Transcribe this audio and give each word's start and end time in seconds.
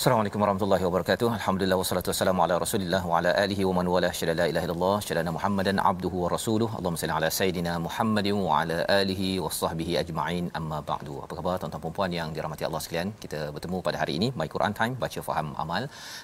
Assalamualaikum 0.00 0.40
warahmatullahi 0.42 0.84
wabarakatuh. 0.86 1.26
Alhamdulillah 1.38 1.76
wassalatu 1.80 2.08
wassalamu 2.10 2.40
ala 2.44 2.54
Rasulillah 2.62 3.00
wa 3.08 3.16
ala 3.18 3.30
alihi 3.42 3.62
wa 3.68 3.72
man 3.78 3.86
wala 3.94 4.08
syada 4.18 4.34
la 4.38 4.44
ilaha 4.50 4.64
illallah 4.66 4.94
syada 5.06 5.32
Muhammadan 5.36 5.76
abduhu 5.90 6.22
wa 6.22 6.28
rasuluhu. 6.34 6.70
Allahumma 6.78 7.00
salli 7.02 7.14
ala 7.16 7.28
sayidina 7.38 7.72
Muhammadin 7.86 8.36
wa 8.44 8.52
ala 8.60 8.78
alihi 9.00 9.26
wa 9.44 9.50
sahbihi 9.56 9.94
ajma'in. 10.02 10.46
Amma 10.60 10.78
ba'du. 10.90 11.16
Apa 11.24 11.34
khabar 11.38 11.56
tuan-tuan 11.64 11.82
dan 11.88 11.94
puan 11.98 12.14
yang 12.18 12.30
dirahmati 12.36 12.64
Allah 12.68 12.80
sekalian? 12.84 13.10
Kita 13.24 13.40
bertemu 13.56 13.80
pada 13.88 13.98
hari 14.02 14.14
ini 14.20 14.30
My 14.42 14.48
Quran 14.54 14.76
Time 14.80 14.94
baca 15.04 15.24
faham 15.28 15.50
amal 15.64 15.82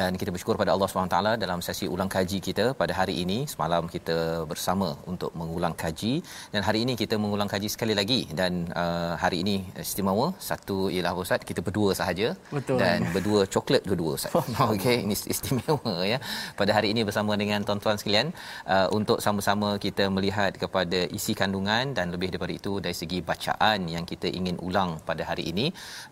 dan 0.00 0.16
kita 0.22 0.32
bersyukur 0.36 0.56
pada 0.62 0.72
Allah 0.76 0.88
Subhanahu 0.92 1.12
taala 1.16 1.34
dalam 1.44 1.60
sesi 1.68 1.88
ulang 1.96 2.12
kaji 2.16 2.40
kita 2.48 2.66
pada 2.80 2.96
hari 3.00 3.16
ini. 3.24 3.38
Semalam 3.52 3.84
kita 3.96 4.18
bersama 4.54 4.90
untuk 5.12 5.30
mengulang 5.42 5.76
kaji 5.84 6.14
dan 6.56 6.62
hari 6.70 6.82
ini 6.86 6.96
kita 7.02 7.18
mengulang 7.26 7.52
kaji 7.54 7.70
sekali 7.76 7.96
lagi 8.00 8.20
dan 8.40 8.64
uh, 8.84 9.12
hari 9.26 9.40
ini 9.44 9.58
istimewa. 9.86 10.28
Satu 10.50 10.78
ialah 10.96 11.14
Ustaz 11.26 11.48
kita 11.52 11.60
berdua 11.68 11.92
sahaja 12.02 12.30
Betul. 12.56 12.80
dan 12.86 13.00
berdua 13.18 13.44
coklat 13.58 13.82
dua-dua 13.88 14.12
Ustaz. 14.18 14.32
Okey, 14.72 14.96
ini 15.04 15.14
istimewa 15.34 15.94
ya. 16.12 16.18
Pada 16.60 16.72
hari 16.76 16.88
ini 16.94 17.02
bersama 17.08 17.34
dengan 17.42 17.60
tuan-tuan 17.66 17.98
sekalian 18.00 18.28
uh, 18.74 18.88
untuk 18.98 19.18
sama-sama 19.26 19.68
kita 19.84 20.06
melihat 20.16 20.54
kepada 20.62 21.00
isi 21.18 21.32
kandungan 21.40 21.90
dan 21.96 22.14
lebih 22.14 22.28
daripada 22.32 22.54
itu 22.60 22.72
dari 22.84 22.96
segi 23.00 23.18
bacaan 23.30 23.90
yang 23.94 24.04
kita 24.10 24.30
ingin 24.38 24.56
ulang 24.66 24.90
pada 25.08 25.22
hari 25.30 25.44
ini. 25.52 25.66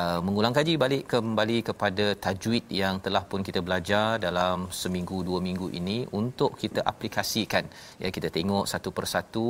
Uh, 0.00 0.20
mengulang 0.26 0.54
kaji 0.58 0.74
balik 0.84 1.04
kembali 1.14 1.58
kepada 1.68 2.06
tajwid 2.26 2.64
yang 2.82 3.00
telah 3.06 3.24
pun 3.30 3.40
kita 3.48 3.62
belajar 3.66 4.20
dalam 4.26 4.68
seminggu 4.80 5.18
dua 5.28 5.40
minggu 5.48 5.68
ini 5.80 5.98
untuk 6.20 6.60
kita 6.62 6.84
aplikasikan. 6.92 7.64
Ya, 8.02 8.10
kita 8.16 8.28
tengok 8.36 8.64
satu 8.72 8.92
persatu. 8.98 9.46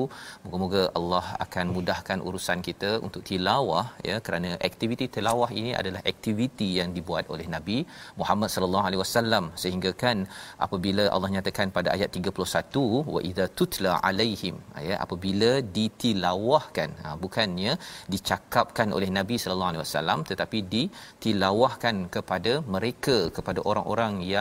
Moga-moga 0.46 0.82
Allah 0.98 1.26
akan 1.44 1.66
mudahkan 1.76 2.18
urusan 2.28 2.58
kita 2.68 2.90
untuk 3.06 3.22
tilawah 3.30 3.86
ya 4.10 4.16
kerana 4.26 4.50
aktiviti 4.70 5.06
tilawah 5.16 5.50
ini 5.60 5.70
adalah 5.80 6.00
aktiviti 6.12 6.68
yang 6.78 6.90
dibuat 6.96 7.26
oleh 7.34 7.46
Muhammad 8.20 8.50
sallallahu 8.54 8.86
alaihi 8.88 9.02
wasallam 9.04 9.44
sehingga 9.62 9.90
kan 10.02 10.18
apabila 10.66 11.04
Allah 11.14 11.30
nyatakan 11.36 11.68
pada 11.76 11.88
ayat 11.96 12.10
31 12.20 12.86
wa 13.14 13.20
idza 13.30 13.46
tutla 13.60 13.92
alaihim 14.10 14.56
ya 14.88 14.96
apabila 15.04 15.50
ditilawahkan 15.78 16.90
ha, 17.04 17.16
bukannya 17.24 17.72
dicakapkan 18.14 18.88
oleh 18.98 19.10
Nabi 19.18 19.38
sallallahu 19.42 19.72
alaihi 19.72 19.84
wasallam 19.86 20.20
tetapi 20.30 20.60
ditilawahkan 20.76 21.96
kepada 22.16 22.54
mereka 22.76 23.18
kepada 23.38 23.60
orang-orang 23.72 24.14
yang 24.32 24.38